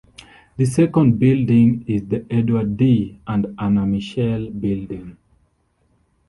The 0.57 0.65
second 0.65 1.19
building 1.19 1.85
is 1.87 2.07
the 2.07 2.25
Edward 2.31 2.75
D. 2.75 3.19
and 3.27 3.53
Anna 3.59 3.85
Mitchell 3.85 4.49
Building. 4.49 5.15